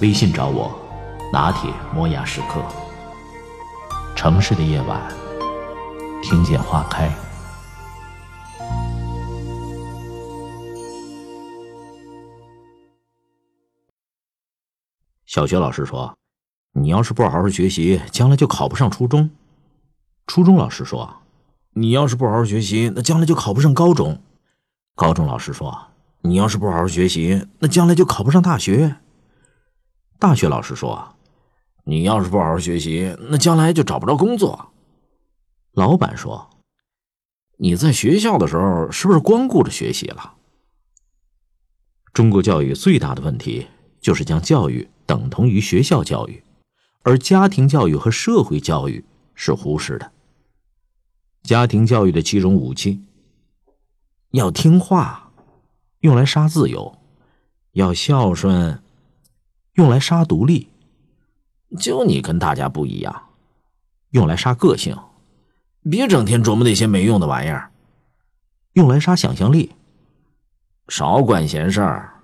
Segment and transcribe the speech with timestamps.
[0.00, 0.74] 微信找我，
[1.30, 2.64] 拿铁磨牙时刻。
[4.16, 4.98] 城市的夜晚，
[6.22, 7.12] 听见花开。
[15.26, 16.16] 小学老师说
[16.72, 19.28] ：“你要是不好好学习，将来就考不上初中。”
[20.26, 21.16] 初中老师说
[21.76, 24.18] ：“你要是不好好学习，那将来就考不上高中。”
[24.96, 25.88] 高中老师说
[26.22, 28.96] ：“你要是不好好学习，那将来就考不上大学。”
[30.20, 31.16] 大学老师说
[31.84, 34.70] ：“你要是不好好学习，那将来就找不着工作。”
[35.72, 36.50] 老板说
[37.56, 40.34] ：“你在学校的时候是不是光顾着学习了？”
[42.12, 43.66] 中国教育最大的问题
[43.98, 46.44] 就是将教育等同于学校教育，
[47.02, 49.02] 而家庭教育和社会教育
[49.34, 50.12] 是忽视的。
[51.44, 53.02] 家庭教育的七种武器：
[54.32, 55.32] 要听话，
[56.00, 56.98] 用来杀自由；
[57.72, 58.82] 要孝顺，
[59.80, 60.66] 用来杀独立；
[61.78, 63.28] 就你跟大家不一样，
[64.10, 64.94] 用来杀个性；
[65.90, 67.70] 别整天琢磨那些没用的玩意儿，
[68.74, 69.70] 用来杀想象力；
[70.88, 72.20] 少管闲事儿，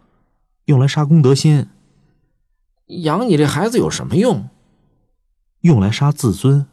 [0.66, 1.68] 用来杀公德心；
[2.88, 4.50] 养你这孩子有什么用？
[5.62, 6.66] 用来杀自尊。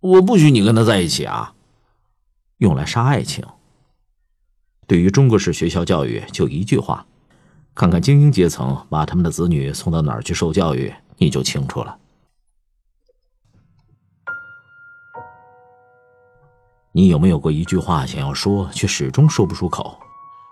[0.00, 1.54] 我不许你跟他在一起啊！
[2.58, 3.42] 用来杀爱情。
[4.86, 7.06] 对于中国式学校教育，就一句话：
[7.80, 11.96] 看看精英阶层把他们的子女送到哪儿去受教育，你就清楚了。
[16.92, 19.98] 你有没有过一句话想要说，却始终说不出口？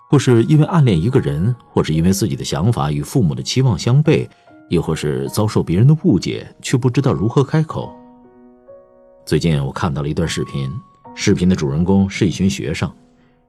[0.08, 4.26] 或是因为暗恋一个人，或是因为自己的想法与父母的期望相悖，
[4.70, 7.94] 亦或是遭受别人的误解，却不知道如何开口？
[9.26, 10.72] 最近我看到了一段视频，
[11.14, 12.90] 视频的主人公是一群学生，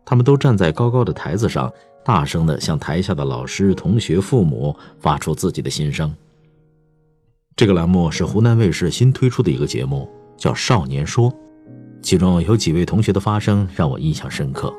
[0.04, 1.72] 他们都站在高高的台子上，
[2.04, 6.14] 大声地向台下的老师、同学、父母发出自己的心声。
[7.56, 11.30] 这个栏目是湖南卫视新推出的一个节目，叫《少年说》，
[12.02, 14.74] 其中有几位同学的发声让我印象深刻。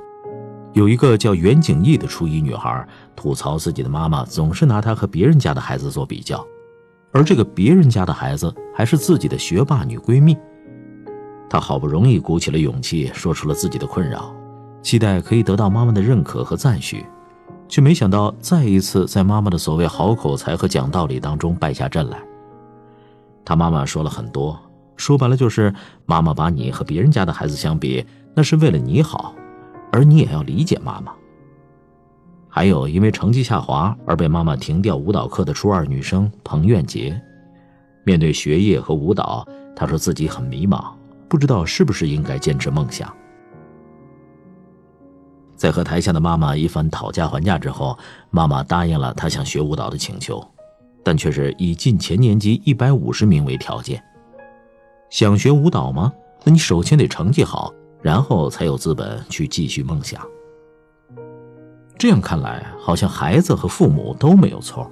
[0.73, 6.47] 有一个叫袁景逸的初一女孩，吐槽自己的妈妈总是拿她和别人家的孩子做比较，
[7.13, 10.37] 而这个别人家的孩子还是自己的学霸女闺蜜。
[11.51, 14.35] 她好不容易鼓起了勇气，说出了自己的困扰，
[14.83, 17.05] 期待可以得到妈妈的认可和赞许，
[17.69, 22.19] 却没想到再一次在妈妈的所谓好口才和讲道理当中败下阵来。
[23.45, 24.59] 她妈妈说了很多，
[24.97, 25.75] 说白了就是
[26.07, 28.05] 妈妈把你和别人家的孩子相比，
[28.35, 29.35] 那是为了你好。
[29.93, 31.13] 而你也要理解妈妈。
[32.49, 37.21] 还有因为成绩下滑而被妈妈停掉舞蹈课的初二女生彭苑杰，
[38.05, 40.93] 面对学业和舞蹈，她说自己很迷茫，
[41.29, 43.13] 不知道是不是应该坚持梦想。
[45.61, 47.99] 在和台下的妈妈一番讨价还价之后，
[48.31, 50.43] 妈妈答应了她想学舞蹈的请求，
[51.05, 54.03] 但却是以进前年级一百五十名为条件。
[55.11, 56.11] 想学舞蹈吗？
[56.45, 57.71] 那你首先得成绩好。
[58.01, 60.27] 然后才有资本去继续梦想。
[61.99, 64.91] 这样看来，好像孩子和父母都没有错。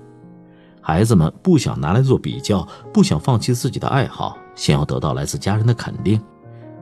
[0.83, 6.21] 孩子们不想拿来做比较，不想放弃自己的爱好，想要得到来自家人的肯定，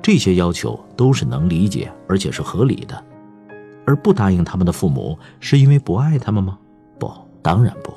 [0.02, 3.04] 这些要求都是能理解，而且是合理的。
[3.86, 6.58] 而不答应他们的父母，是因为不爱他们吗？
[6.98, 7.10] 不，
[7.40, 7.94] 当然不。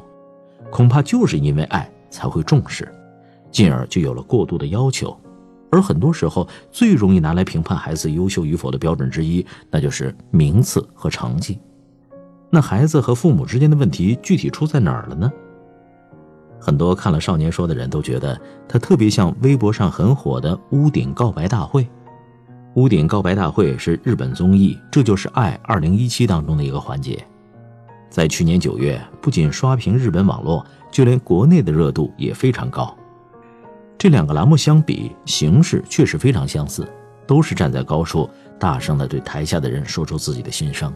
[0.72, 2.88] 恐怕就是因为爱才会重视，
[3.52, 5.18] 进而就有了过度的要求。
[5.72, 11.60] 而很多时候，最容易拿来评判孩子优秀与否的标准之一，那就是名次和成绩。
[12.52, 15.32] 那孩子和父母之间的问题具体出在哪儿了呢？
[16.60, 21.88] 很多看了《少年说》的人都觉得，他特别像微博上很火的“屋顶告白大会”。
[22.76, 27.26] 屋顶告白大会是日本综艺《这就是爱》二零一七当中的一个环节，
[28.12, 32.96] 在去年九月，不仅刷屏日本网络，就连国内的热度也非常高。
[33.98, 36.88] 这两个栏目相比，形式确实非常相似，
[37.26, 38.30] 都是站在高处，
[38.60, 40.94] 大声地对台下的人说出自己的心声。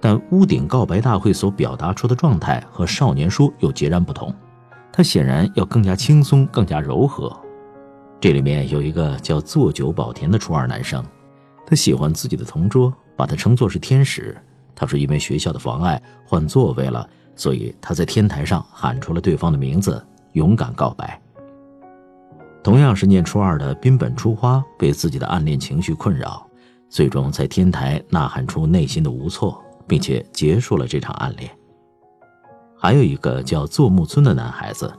[0.00, 4.32] 但屋顶告白大会所表达出的状态和少年说又截然不同，
[4.92, 7.36] 它显然要更加轻松，更加柔和。
[8.20, 11.04] 这里面有一个叫坐久保田的初二男生，
[11.64, 14.36] 他喜欢自己的同桌，把他称作是天使。
[14.74, 21.20] 他说因为学校的妨碍换座位了，所以他在天台上喊出了对方的名字，勇敢告白。
[22.62, 26.44] 同样是念初二的滨本初花，被自己的暗恋情绪困扰，
[26.88, 31.48] 最终在天台呐喊出内心的无措，并且结束了这场暗恋。
[32.76, 34.92] 还有一个叫做木村的男孩子，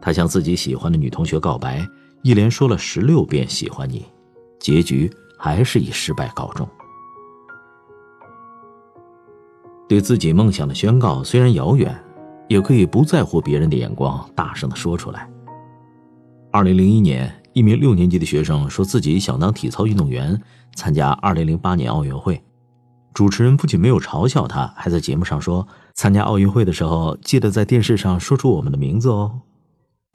[0.00, 1.84] 他向自己喜欢的女同学告白，
[2.26, 4.04] 一连说了十六遍喜欢你，
[4.58, 5.08] 结局
[5.38, 6.68] 还是以失败告终。
[9.88, 11.96] 对自己梦想的宣告虽然遥远，
[12.48, 15.30] 也可以不在乎别人的眼光，大声的说出来。
[16.50, 20.36] 二零零一年，一名六年级的学生说自己想当体操运动员，
[20.74, 22.42] 参加二零零八年奥运会。
[23.14, 25.64] 主持人不仅没有嘲笑他，还在节目上说
[25.94, 29.42] ：“参加奥运会的时候，记得在电视上说出我们的名字哦。”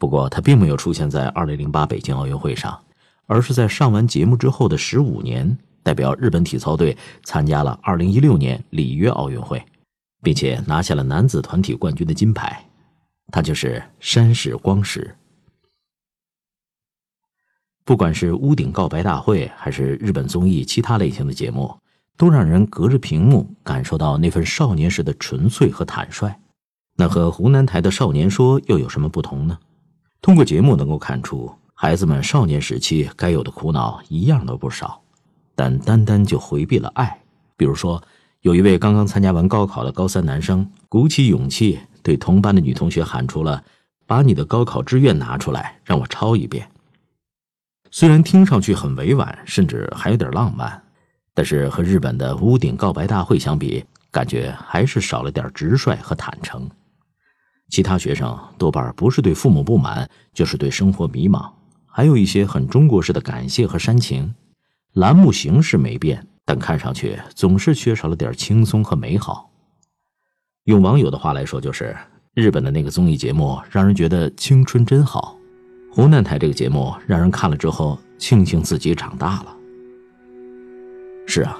[0.02, 2.84] 不过，他并没有出现在二零零八北京奥运会上，
[3.28, 5.56] 而是在上完节目之后的十五年。
[5.84, 9.64] 代表日本体操队参加了2016年里约奥运会，
[10.24, 12.66] 并且拿下了男子团体冠军的金牌。
[13.32, 15.16] 他就是山石光石。
[17.86, 21.78] 不管是屋顶告白大会，还是日本综艺其他类型的节目，
[22.18, 26.36] 都让人隔着屏幕感受到那份少年时的纯粹和坦率。
[26.96, 29.60] 那和湖南台的少年说又有什么不同呢？
[30.22, 35.02] 通过节目能够看出，孩子们少年时期该有的苦恼一样都不少。
[35.56, 37.20] 但单单就回避了爱，
[37.58, 38.02] 比如说，
[38.42, 43.64] 有一位刚刚参加完高考的高三男生，鼓起勇气对同班的女同学喊出了
[44.06, 46.70] ：“把你的高考志愿拿出来，让我抄一遍。”
[47.90, 50.84] 虽然听上去很委婉，甚至还有点浪漫，
[51.34, 56.70] 但是和日本的屋顶告白大会相比，感觉还是少了点直率和坦诚。
[57.72, 61.50] 其他学生多半不是对父母不满，就是对生活迷茫，
[61.86, 64.32] 还有一些很中国式的感谢和煽情。
[64.96, 69.50] 栏目形式没变，但看上去总是缺少了点轻松和美好。
[70.66, 71.96] 用网友的话来说，就是
[72.34, 75.38] 日本的那个综艺节目让人觉得青春真好，
[75.90, 79.56] 湖南台这个节目让人看了之后庆幸自己长大了。
[81.26, 81.58] 是啊，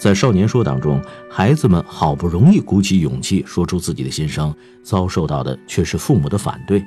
[0.00, 0.98] 在《少年说》当中，
[1.28, 4.52] 孩子们好不容易鼓起勇气说出自己的心声，
[4.82, 6.82] 遭受到的却是父母的反对，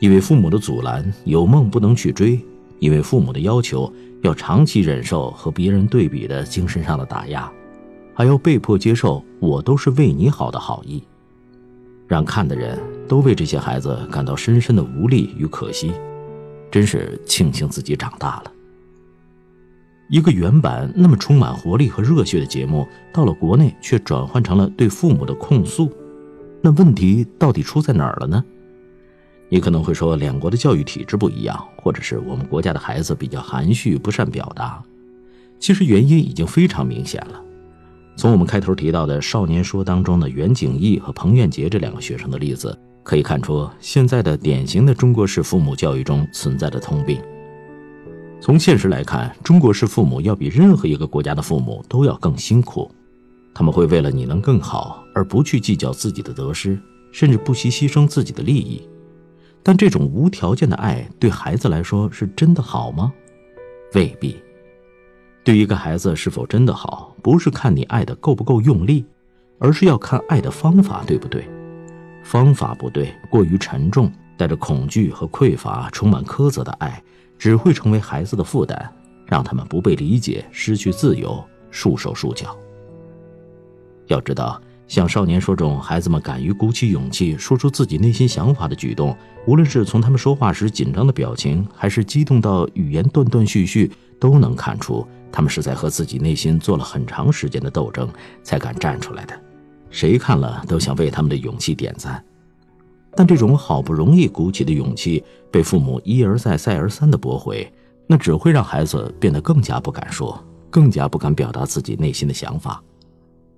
[0.00, 2.42] 因为父母的阻拦，有梦不能去追。
[2.78, 7.52] 因为父母的要求，要长期忍受和别人对比的精神上的打压，
[8.14, 11.02] 还要被迫接受“我都是为你好”的好意，
[12.06, 15.92] 让看的人都为这些孩子感到深深的无力与可惜，
[16.70, 18.52] 真是庆幸自己长大了。
[20.08, 25.92] 一个原版那么充满活力和热血的节目，到了国内却转换成了对父母的控诉，
[26.62, 28.42] 那问题到底出在哪儿了呢？
[29.50, 34.82] 你可能会说，两国的教育体制不一样，或者是我们国家的孩子比较含蓄，不善表达。
[35.58, 37.42] 其实原因已经非常明显了。
[38.16, 47.20] 从我们开头提到的《少年说》当中的袁景义和彭苑杰这两个学生的例子，可以看出现在的典型的中国式父母教育中存在的通病。
[48.40, 52.90] 从现实来看，中国式父母要比任何一个国家的父母都要更辛苦，
[53.52, 56.78] 他们会为了你能更好而不去计较自己的得失，
[57.12, 58.88] 甚至不惜牺牲自己的利益。
[59.62, 63.12] 但这种无条件的爱对孩子来说是真的好吗？
[63.94, 64.36] 未必。
[65.44, 69.04] 对一个孩子是否真的好，不是看你爱的够不够用力，
[69.58, 71.46] 而是要看爱的方法对不对。
[72.22, 77.02] 方法不对，过于沉重，带着恐惧和匮乏，充满苛责的爱，
[77.38, 78.92] 只会成为孩子的负担，
[79.26, 82.56] 让他们不被理解，失去自由，束手束脚。
[84.06, 84.60] 要知道。
[84.86, 89.14] 像《少年说》中，孩子们敢于鼓起勇气说出自己内心想法的举动，
[89.46, 98.08] 无论是从他们说话时紧张的表情，还是激动到语言断断续续，都能看出他们是在和自己内心做了很长时间的斗争
[98.42, 99.38] 才敢站出来的。
[99.90, 102.24] 谁看了都想为他们的勇气点赞。
[103.14, 107.70] 但这种好不容易鼓起的勇气，被父母一而再、再而三的驳回，
[108.06, 112.82] 那只会让孩子变得更加不敢说，更加不敢表达自己内心的想法。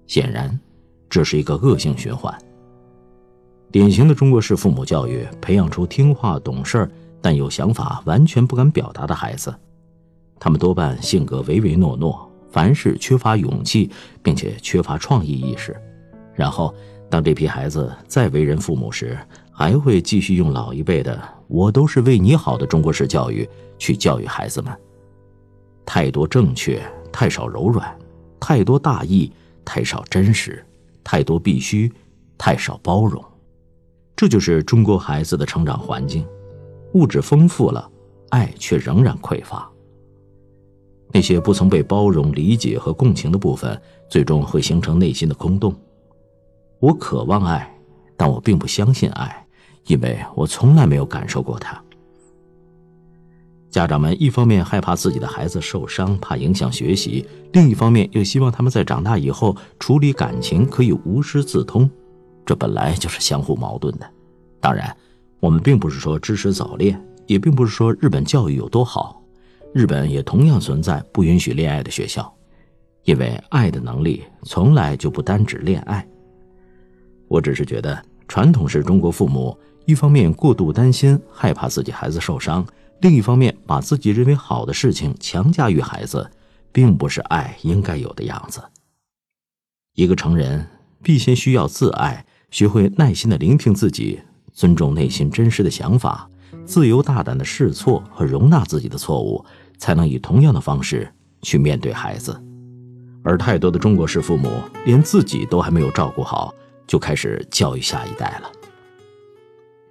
[0.06, 0.58] 显然。
[1.12, 2.32] 这是一个恶性循环。
[3.72, 6.88] 典型的中国式父母教育，培养出听话懂事
[7.20, 9.52] 但有想法、完全不敢表达的孩子。
[10.38, 13.90] 他们多半性格唯唯诺诺，凡事缺乏勇气，
[14.22, 15.76] 并且缺乏创意意识。
[16.32, 16.72] 然后，
[17.10, 19.18] 当这批孩子再为人父母时，
[19.50, 24.72] 还会继续用老一辈的“我都是为你好”的中国式教育去教育孩子们。
[25.84, 27.84] 太多正确，太少柔软；
[28.38, 29.30] 太多大义，
[29.64, 30.64] 太少真实。
[31.02, 31.90] 太多必须，
[32.38, 33.24] 太少包容，
[34.14, 36.24] 这就是中国孩子的成长环境。
[36.92, 37.90] 物质丰富了，
[38.28, 39.68] 爱却仍然匮乏。
[41.12, 45.74] 那些不曾被包容、理解和共情的部分，最终会形成内心的空洞。
[46.80, 47.70] 我渴望爱，
[48.16, 49.46] 但我并不相信爱，
[49.86, 51.80] 因为我从来没有感受过它。
[53.70, 57.22] 家长们一方面害怕自己的孩子受伤，怕影响学习；
[57.52, 61.88] 另一方面又希望他们在长大以后处理感情可以无师自通，
[62.46, 64.10] 这本来就是相互矛盾的。
[64.58, 64.96] 当然，
[65.38, 69.22] 我们并不是说支持早恋，也并不是说日本教育有多好。
[69.74, 72.34] 日本也同样存在不允许恋爱的学校，
[73.04, 76.04] 因为爱的能力从来就不单指恋爱。
[77.30, 82.66] 我只是觉得，传统式中国父母一方面过度担心，害怕自己孩子受伤。
[83.02, 86.28] 另一方面，把自己认为好的事情强加于孩子，
[86.72, 88.60] 并不是爱应该有的样子。
[89.94, 90.66] 一个成人
[91.04, 94.20] 必先需要自爱，学会耐心的聆听自己，
[94.52, 96.28] 尊重内心真实的想法，
[96.64, 99.44] 自由大胆的试错和容纳自己的错误，
[99.78, 101.08] 才能以同样的方式
[101.42, 102.36] 去面对孩子。
[103.22, 104.50] 而太多的中国式父母
[104.84, 106.52] 连自己都还没有照顾好，
[106.90, 108.50] 就开始教育下一代了。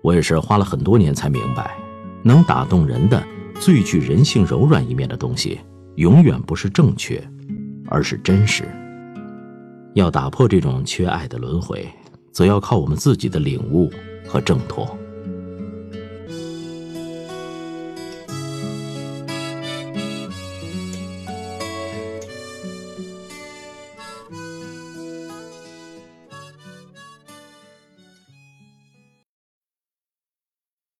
[0.01, 1.77] 我也是花了很多年才明白。
[2.21, 3.25] 能打动人的、
[3.57, 5.61] 最具人性柔软一面的东西，
[5.95, 7.25] 永远不是正确，
[7.87, 8.65] 而是真实。
[9.93, 11.87] 要打破这种缺爱的轮回，
[12.33, 13.89] 则要靠我们自己的领悟
[14.27, 14.85] 和挣脱。